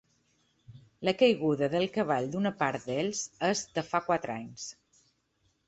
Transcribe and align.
La 1.07 1.13
caiguda 1.19 1.69
del 1.73 1.85
cavall 1.99 2.31
d’una 2.37 2.53
part 2.63 2.89
d’ells 2.89 3.23
és 3.53 3.63
de 3.79 3.87
fa 3.93 4.05
quatre 4.09 4.41
anys. 4.41 4.69